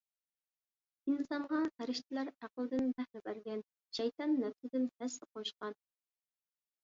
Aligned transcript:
ئىنسانغا 1.11 1.59
پەرىشتىلەر 1.81 2.31
ئەقلىدىن 2.31 2.89
بەھرە 2.99 3.21
بەرگەن، 3.27 3.61
شەيتان 3.97 4.33
نەپسىدىن 4.45 4.87
ھەسسە 5.03 5.29
قوشقان. 5.35 5.77